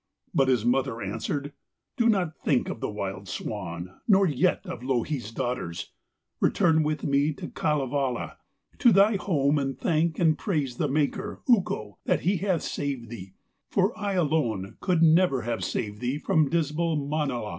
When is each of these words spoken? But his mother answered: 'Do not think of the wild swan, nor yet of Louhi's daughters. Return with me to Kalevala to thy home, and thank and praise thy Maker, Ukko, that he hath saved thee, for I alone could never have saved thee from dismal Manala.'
But 0.33 0.47
his 0.47 0.65
mother 0.65 0.99
answered: 0.99 1.53
'Do 1.95 2.09
not 2.09 2.35
think 2.35 2.69
of 2.69 2.79
the 2.79 2.89
wild 2.89 3.27
swan, 3.27 3.99
nor 4.07 4.25
yet 4.25 4.65
of 4.65 4.81
Louhi's 4.81 5.31
daughters. 5.31 5.91
Return 6.39 6.81
with 6.81 7.03
me 7.03 7.33
to 7.33 7.49
Kalevala 7.49 8.37
to 8.79 8.91
thy 8.91 9.17
home, 9.17 9.59
and 9.59 9.77
thank 9.79 10.17
and 10.17 10.39
praise 10.39 10.77
thy 10.77 10.87
Maker, 10.87 11.43
Ukko, 11.47 11.99
that 12.05 12.21
he 12.21 12.37
hath 12.37 12.63
saved 12.63 13.09
thee, 13.11 13.35
for 13.69 13.95
I 13.95 14.13
alone 14.13 14.75
could 14.79 15.03
never 15.03 15.43
have 15.43 15.63
saved 15.63 16.01
thee 16.01 16.17
from 16.17 16.49
dismal 16.49 16.95
Manala.' 16.95 17.49